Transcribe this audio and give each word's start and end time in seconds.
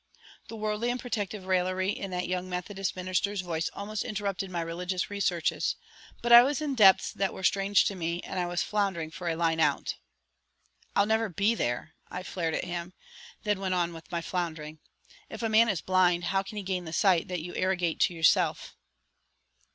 The 0.47 0.55
worldly 0.55 0.89
and 0.89 0.99
protective 0.99 1.45
raillery 1.45 1.91
in 1.91 2.09
that 2.09 2.27
young 2.27 2.49
Methodist 2.49 2.95
minister's 2.95 3.41
voice 3.41 3.69
almost 3.73 4.03
interrupted 4.03 4.49
my 4.49 4.61
religious 4.61 5.11
researches, 5.11 5.75
but 6.23 6.31
I 6.31 6.41
was 6.41 6.59
in 6.59 6.73
depths 6.73 7.11
that 7.11 7.35
were 7.35 7.43
strange 7.43 7.85
to 7.85 7.93
me, 7.93 8.19
and 8.23 8.39
I 8.39 8.47
was 8.47 8.63
floundering 8.63 9.11
for 9.11 9.27
a 9.29 9.35
line 9.35 9.59
out. 9.59 9.97
"I'll 10.95 11.05
never 11.05 11.29
be 11.29 11.53
there," 11.53 11.93
I 12.09 12.23
flared 12.23 12.55
at 12.55 12.65
him, 12.65 12.93
then 13.43 13.59
went 13.59 13.75
on 13.75 13.93
with 13.93 14.11
my 14.11 14.21
floundering. 14.23 14.79
"If 15.29 15.43
a 15.43 15.49
man 15.49 15.69
is 15.69 15.81
blind, 15.81 16.23
how 16.23 16.41
can 16.41 16.57
he 16.57 16.63
gain 16.63 16.85
the 16.85 16.93
sight 16.93 17.27
that 17.27 17.41
you 17.41 17.53
arrogate 17.53 17.99
to 17.99 18.13
yourself?" 18.15 18.75